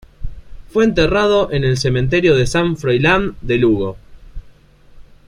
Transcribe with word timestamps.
Fue 0.71 0.83
enterrado 0.83 1.51
en 1.51 1.63
el 1.63 1.77
cementerio 1.77 2.35
de 2.35 2.47
San 2.47 2.75
Froilán 2.75 3.35
de 3.41 3.59
Lugo. 3.59 3.97